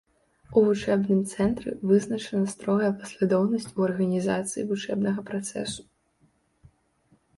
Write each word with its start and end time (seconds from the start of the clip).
У 0.51 0.61
вучэбным 0.67 1.19
цэнтры 1.33 1.73
вызначана 1.91 2.47
строгая 2.55 2.91
паслядоўнасць 3.01 3.69
у 3.77 3.87
арганізацыі 3.91 4.67
вучэбнага 4.73 5.19
працэсу. 5.29 5.81